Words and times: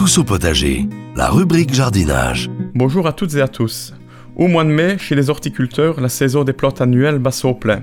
Tous 0.00 0.16
au 0.16 0.24
potager, 0.24 0.88
la 1.14 1.28
rubrique 1.28 1.74
jardinage. 1.74 2.48
Bonjour 2.74 3.06
à 3.06 3.12
toutes 3.12 3.34
et 3.34 3.42
à 3.42 3.48
tous. 3.48 3.92
Au 4.34 4.48
mois 4.48 4.64
de 4.64 4.70
mai, 4.70 4.96
chez 4.96 5.14
les 5.14 5.28
horticulteurs, 5.28 6.00
la 6.00 6.08
saison 6.08 6.42
des 6.42 6.54
plantes 6.54 6.80
annuelles 6.80 7.18
bat 7.18 7.30
son 7.30 7.52
plein. 7.52 7.82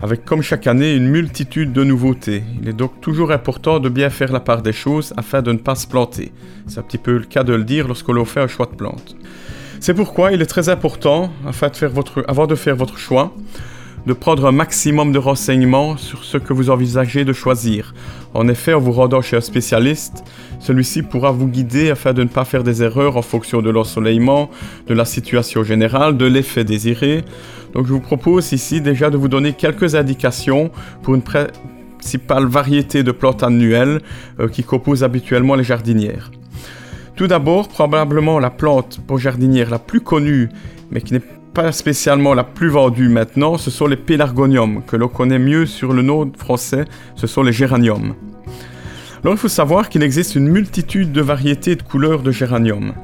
Avec 0.00 0.24
comme 0.24 0.42
chaque 0.42 0.68
année 0.68 0.94
une 0.94 1.08
multitude 1.08 1.72
de 1.72 1.82
nouveautés. 1.82 2.44
Il 2.62 2.68
est 2.68 2.72
donc 2.72 3.00
toujours 3.00 3.32
important 3.32 3.80
de 3.80 3.88
bien 3.88 4.10
faire 4.10 4.30
la 4.30 4.38
part 4.38 4.62
des 4.62 4.72
choses 4.72 5.12
afin 5.16 5.42
de 5.42 5.50
ne 5.50 5.58
pas 5.58 5.74
se 5.74 5.88
planter. 5.88 6.30
C'est 6.68 6.78
un 6.78 6.84
petit 6.84 6.98
peu 6.98 7.18
le 7.18 7.24
cas 7.24 7.42
de 7.42 7.52
le 7.52 7.64
dire 7.64 7.88
lorsque 7.88 8.10
l'on 8.10 8.24
fait 8.24 8.40
un 8.40 8.46
choix 8.46 8.66
de 8.66 8.76
plantes. 8.76 9.16
C'est 9.80 9.94
pourquoi 9.94 10.30
il 10.30 10.42
est 10.42 10.46
très 10.46 10.68
important, 10.68 11.32
afin 11.44 11.68
de 11.68 11.74
faire 11.74 11.90
votre, 11.90 12.24
avant 12.28 12.46
de 12.46 12.54
faire 12.54 12.76
votre 12.76 12.96
choix, 12.96 13.34
de 14.06 14.12
prendre 14.12 14.46
un 14.46 14.52
maximum 14.52 15.12
de 15.12 15.18
renseignements 15.18 15.96
sur 15.96 16.24
ce 16.24 16.38
que 16.38 16.52
vous 16.52 16.70
envisagez 16.70 17.24
de 17.24 17.32
choisir. 17.32 17.94
En 18.34 18.48
effet, 18.48 18.72
en 18.72 18.80
vous 18.80 18.92
rendant 18.92 19.22
chez 19.22 19.36
un 19.36 19.40
spécialiste, 19.40 20.24
celui-ci 20.60 21.02
pourra 21.02 21.32
vous 21.32 21.48
guider 21.48 21.90
afin 21.90 22.12
de 22.12 22.22
ne 22.22 22.28
pas 22.28 22.44
faire 22.44 22.62
des 22.62 22.82
erreurs 22.82 23.16
en 23.16 23.22
fonction 23.22 23.62
de 23.62 23.70
l'ensoleillement, 23.70 24.50
de 24.86 24.94
la 24.94 25.04
situation 25.04 25.64
générale, 25.64 26.16
de 26.16 26.26
l'effet 26.26 26.64
désiré. 26.64 27.24
Donc 27.74 27.86
je 27.86 27.92
vous 27.92 28.00
propose 28.00 28.52
ici 28.52 28.80
déjà 28.80 29.10
de 29.10 29.16
vous 29.16 29.28
donner 29.28 29.52
quelques 29.52 29.94
indications 29.94 30.70
pour 31.02 31.14
une 31.14 31.22
principale 31.22 32.46
variété 32.46 33.02
de 33.02 33.12
plantes 33.12 33.42
annuelles 33.42 34.00
euh, 34.38 34.48
qui 34.48 34.62
composent 34.62 35.04
habituellement 35.04 35.54
les 35.54 35.64
jardinières. 35.64 36.30
Tout 37.16 37.26
d'abord, 37.26 37.68
probablement 37.68 38.38
la 38.38 38.50
plante 38.50 39.00
pour 39.06 39.18
jardinière 39.18 39.70
la 39.70 39.78
plus 39.78 40.00
connue, 40.00 40.48
mais 40.90 41.02
qui 41.02 41.12
n'est 41.12 41.22
spécialement 41.72 42.34
la 42.34 42.44
plus 42.44 42.68
vendue 42.68 43.08
maintenant, 43.08 43.58
ce 43.58 43.70
sont 43.70 43.86
les 43.86 43.96
pélargoniums, 43.96 44.82
que 44.86 44.96
l'on 44.96 45.08
connaît 45.08 45.38
mieux 45.38 45.66
sur 45.66 45.92
le 45.92 46.02
nom 46.02 46.30
français, 46.36 46.84
ce 47.16 47.26
sont 47.26 47.42
les 47.42 47.52
géraniums. 47.52 48.14
Alors 49.22 49.34
il 49.34 49.38
faut 49.38 49.48
savoir 49.48 49.88
qu'il 49.88 50.02
existe 50.02 50.34
une 50.34 50.48
multitude 50.48 51.12
de 51.12 51.20
variétés 51.20 51.76
de 51.76 51.82
couleurs 51.82 52.22
de 52.22 52.30
géranium. 52.30 52.94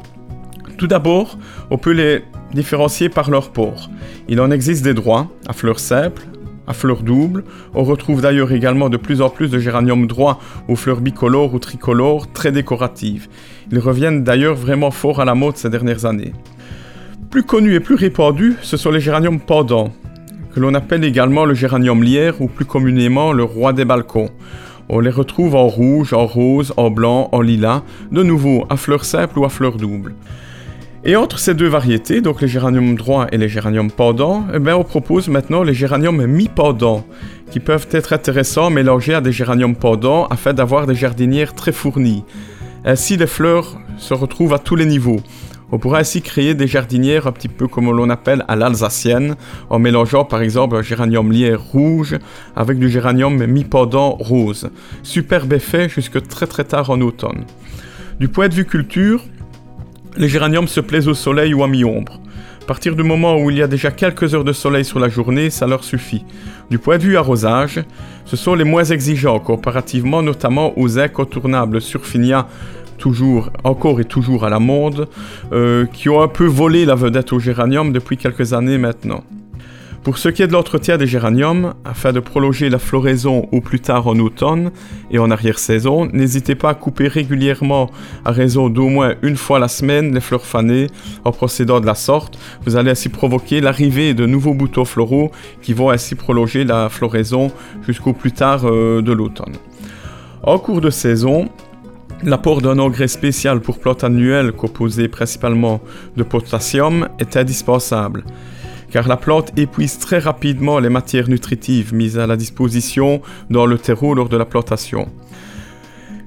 Tout 0.79 0.87
d'abord, 0.87 1.39
on 1.71 1.79
peut 1.79 1.93
les 1.93 2.23
différencier 2.55 3.09
par 3.09 3.31
leur 3.31 3.51
port. 3.51 3.91
Il 4.29 4.41
en 4.41 4.51
existe 4.51 4.83
des 4.83 4.95
droits, 4.95 5.29
à 5.47 5.53
fleurs 5.53 5.81
simples, 5.81 6.23
à 6.67 6.73
fleurs 6.73 7.03
doubles. 7.03 7.45
On 7.75 7.85
retrouve 7.85 8.23
d'ailleurs 8.23 8.53
également 8.53 8.89
de 8.89 8.97
plus 8.97 9.21
en 9.21 9.29
plus 9.29 9.51
de 9.51 9.59
géraniums 9.59 10.07
droits 10.07 10.39
aux 10.69 10.77
fleurs 10.77 11.01
bicolores 11.01 11.55
ou 11.55 11.59
tricolores, 11.59 12.33
très 12.33 12.53
décoratives. 12.53 13.29
Ils 13.71 13.79
reviennent 13.79 14.25
d'ailleurs 14.25 14.55
vraiment 14.55 14.91
fort 14.91 15.21
à 15.21 15.25
la 15.25 15.35
mode 15.35 15.57
ces 15.57 15.71
dernières 15.71 16.07
années. 16.07 16.33
Plus 17.37 17.43
connu 17.43 17.75
et 17.75 17.81
plus 17.81 17.97
répandu, 17.97 18.55
ce 18.63 18.79
sont 18.79 18.91
les 18.91 18.99
géraniums 18.99 19.41
pendants, 19.41 19.93
que 20.55 20.59
l'on 20.59 20.73
appelle 20.73 21.05
également 21.05 21.45
le 21.45 21.53
géranium 21.53 22.03
lierre 22.03 22.41
ou 22.41 22.49
plus 22.49 22.65
communément 22.65 23.35
le 23.35 23.45
roi 23.45 23.75
des 23.75 23.85
balcons. 23.85 24.31
On 24.89 25.01
les 25.01 25.11
retrouve 25.11 25.55
en 25.55 25.69
rouge, 25.69 26.15
en 26.15 26.25
rose, 26.25 26.73
en 26.79 26.89
blanc, 26.91 27.29
en 27.33 27.43
lilas, 27.43 27.83
de 28.11 28.23
nouveau 28.23 28.65
à 28.71 28.79
fleurs 28.79 29.05
simples 29.05 29.39
ou 29.39 29.45
à 29.45 29.51
fleurs 29.51 29.77
doubles. 29.77 30.15
Et 31.05 31.15
entre 31.15 31.39
ces 31.39 31.53
deux 31.53 31.69
variétés, 31.69 32.23
donc 32.23 32.41
les 32.41 32.49
géraniums 32.49 32.97
droits 32.97 33.27
et 33.31 33.37
les 33.37 33.51
géraniums 33.51 33.91
pendants, 33.91 34.47
eh 34.55 34.59
bien 34.59 34.75
on 34.75 34.83
propose 34.83 35.29
maintenant 35.29 35.63
les 35.63 35.75
géraniums 35.75 36.25
mi-pendants, 36.25 37.05
qui 37.51 37.61
peuvent 37.61 37.89
être 37.91 38.15
intéressants 38.15 38.71
mélangés 38.71 39.13
à 39.13 39.21
des 39.21 39.33
géraniums 39.33 39.77
pendants 39.77 40.25
afin 40.29 40.55
d'avoir 40.55 40.87
des 40.87 40.95
jardinières 40.95 41.53
très 41.53 41.73
fournies. 41.73 42.25
Ainsi, 42.87 43.19
les 43.19 43.27
fleurs 43.27 43.77
se 43.99 44.15
retrouvent 44.15 44.55
à 44.55 44.59
tous 44.59 44.77
les 44.77 44.87
niveaux. 44.87 45.21
On 45.73 45.79
pourrait 45.79 46.01
ainsi 46.01 46.23
créer 46.23 46.55
des 46.55 46.69
jardinières 46.69 47.27
un 47.27 47.33
petit 47.33 47.49
peu 47.49 47.67
comme 47.67 47.91
l'on 47.91 48.09
appelle 48.09 48.45
à 48.47 48.55
l'alsacienne, 48.55 49.35
en 49.69 49.81
mélangeant 49.81 50.25
par 50.25 50.41
exemple 50.41 50.77
un 50.77 50.83
géranium 50.83 51.33
lierre 51.33 51.61
rouge 51.61 52.17
avec 52.55 52.79
du 52.79 52.89
géranium 52.89 53.45
mi-pendant 53.47 54.11
rose. 54.11 54.71
Superbe 55.03 55.53
effet 55.55 55.89
jusque 55.89 56.25
très 56.29 56.47
très 56.47 56.65
tard 56.65 56.91
en 56.91 57.01
automne. 57.01 57.45
Du 58.21 58.29
point 58.29 58.49
de 58.49 58.55
vue 58.55 58.65
culture, 58.65 59.25
les 60.17 60.29
géraniums 60.29 60.69
se 60.69 60.81
plaisent 60.81 61.09
au 61.09 61.15
soleil 61.15 61.53
ou 61.53 61.65
à 61.65 61.69
mi-ombre. 61.69 62.21
À 62.63 62.67
partir 62.67 62.97
du 62.97 63.03
moment 63.03 63.37
où 63.37 63.51
il 63.51 63.59
y 63.59 63.63
a 63.63 63.69
déjà 63.69 63.91
quelques 63.91 64.35
heures 64.35 64.45
de 64.45 64.53
soleil 64.53 64.85
sur 64.85 64.99
la 64.99 65.09
journée, 65.09 65.51
ça 65.51 65.67
leur 65.67 65.85
suffit. 65.85 66.25
Du 66.71 66.79
point 66.79 66.99
de 66.99 67.03
vue 67.03 67.17
arrosage, 67.17 67.85
ce 68.25 68.37
sont 68.37 68.55
les 68.55 68.65
moins 68.65 68.85
exigeants 68.85 69.39
comparativement 69.39 70.23
notamment 70.23 70.77
aux 70.79 70.99
incontournables 70.99 71.81
Surfinia 71.81 72.49
toujours, 72.97 73.51
encore 73.65 74.01
et 74.01 74.05
toujours 74.05 74.45
à 74.45 74.51
la 74.51 74.59
mode, 74.59 75.09
euh, 75.53 75.87
qui 75.87 76.09
ont 76.09 76.23
un 76.23 76.29
peu 76.29 76.47
volé 76.47 76.85
la 76.85 76.95
vedette 76.95 77.33
au 77.33 77.39
géranium 77.39 77.93
depuis 77.93 78.17
quelques 78.17 78.53
années 78.53 78.79
maintenant. 78.79 79.23
Pour 80.07 80.19
ce 80.19 80.29
qui 80.29 80.41
est 80.41 80.47
de 80.47 80.53
l'entretien 80.53 80.99
des 80.99 81.09
géraniums, 81.09 81.75
afin 81.85 82.13
de 82.13 82.21
prolonger 82.21 82.71
la 82.71 82.79
floraison 82.79 83.49
au 83.51 83.61
plus 83.61 83.81
tard 83.81 84.07
en 84.07 84.17
automne 84.21 84.71
et 85.11 85.19
en 85.19 85.33
arrière-saison, 85.33 86.09
n'hésitez 86.13 86.55
pas 86.55 86.71
à 86.71 86.75
couper 86.75 87.09
régulièrement 87.09 87.91
à 88.25 88.31
raison 88.31 88.69
d'au 88.69 88.89
moins 88.89 89.17
une 89.23 89.35
fois 89.37 89.59
la 89.59 89.67
semaine 89.67 90.15
les 90.15 90.21
fleurs 90.21 90.47
fanées 90.47 90.87
en 91.25 91.33
procédant 91.33 91.81
de 91.81 91.87
la 91.87 91.97
sorte. 91.97 92.39
Vous 92.65 92.77
allez 92.77 92.93
ainsi 92.93 93.09
provoquer 93.09 93.61
l'arrivée 93.61 94.15
de 94.15 94.27
nouveaux 94.27 94.55
boutons 94.55 94.85
floraux 94.85 95.33
qui 95.61 95.73
vont 95.73 95.91
ainsi 95.91 96.15
prolonger 96.15 96.63
la 96.63 96.89
floraison 96.89 97.51
jusqu'au 97.85 98.13
plus 98.13 98.31
tard 98.31 98.61
euh, 98.65 99.03
de 99.03 99.11
l'automne. 99.11 99.57
En 100.45 100.61
cours 100.61 100.81
de 100.81 100.91
saison, 100.91 101.49
L'apport 102.23 102.63
d'un 102.63 102.79
engrais 102.79 103.09
spécial 103.09 103.61
pour 103.61 103.79
plantes 103.79 104.03
annuelles 104.03 104.53
composé 104.53 105.07
principalement 105.07 105.83
de 106.17 106.23
potassium 106.23 107.09
est 107.19 107.37
indispensable, 107.37 108.25
car 108.91 109.07
la 109.07 109.19
plante 109.19 109.57
épuise 109.59 109.99
très 109.99 110.19
rapidement 110.19 110.79
les 110.79 110.89
matières 110.89 111.29
nutritives 111.29 111.95
mises 111.95 112.19
à 112.19 112.27
la 112.27 112.37
disposition 112.37 113.21
dans 113.51 113.67
le 113.67 113.79
terreau 113.79 114.15
lors 114.15 114.31
de 114.31 114.37
la 114.39 114.47
plantation. 114.47 115.09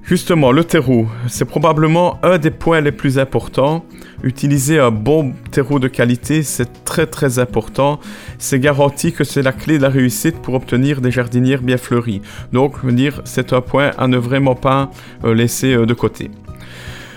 Justement, 0.10 0.52
le 0.52 0.64
terreau, 0.64 1.06
c'est 1.28 1.46
probablement 1.46 2.18
un 2.24 2.40
des 2.40 2.50
points 2.50 2.82
les 2.82 2.92
plus 2.92 3.20
importants. 3.20 3.86
Utiliser 4.24 4.80
un 4.80 4.90
bon 4.90 5.34
terreau 5.52 5.78
de 5.78 5.88
qualité, 5.88 6.42
c'est 6.42 6.84
très 6.84 7.06
très 7.06 7.38
important. 7.38 8.00
C'est 8.40 8.60
garanti 8.60 9.14
que 9.14 9.24
c'est 9.24 9.44
la 9.44 9.52
clé 9.52 9.78
de 9.78 9.84
la 9.84 9.90
réussite 9.90 10.42
pour 10.42 10.56
obtenir 10.56 11.02
des 11.02 11.12
jardinières 11.12 11.62
bien 11.62 11.78
fleuries. 11.78 12.24
Donc, 12.54 12.78
c'est 13.24 13.54
un 13.54 13.62
point 13.62 13.92
à 14.00 14.08
ne 14.08 14.18
vraiment 14.18 14.56
pas 14.56 14.90
euh, 15.26 15.36
laisser 15.36 15.76
euh, 15.76 15.86
de 15.86 15.94
côté. 15.94 16.32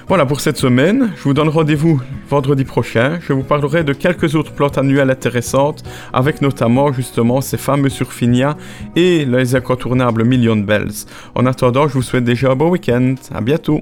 Voilà 0.09 0.27
pour 0.27 0.41
cette 0.41 0.57
semaine. 0.57 1.13
Je 1.17 1.23
vous 1.23 1.35
donne 1.35 1.49
rendez-vous 1.49 2.01
vendredi 2.29 2.65
prochain. 2.65 3.19
Je 3.21 3.33
vous 3.33 3.43
parlerai 3.43 3.85
de 3.85 3.93
quelques 3.93 4.35
autres 4.35 4.53
plantes 4.53 4.79
annuelles 4.79 5.11
intéressantes, 5.11 5.85
avec 6.13 6.43
notamment 6.43 6.93
justement 6.93 7.41
ces 7.41 7.57
fameux 7.57 7.89
surfinia 7.89 8.57
et 8.97 9.25
les 9.25 9.55
incontournables 9.55 10.25
Million 10.25 10.57
Bells. 10.57 11.07
En 11.35 11.47
attendant, 11.47 11.89
je 11.89 11.95
vous 11.95 12.03
souhaite 12.03 12.25
déjà 12.25 12.51
un 12.51 12.57
bon 12.57 12.71
week-end. 12.71 13.15
À 13.33 13.41
bientôt. 13.41 13.81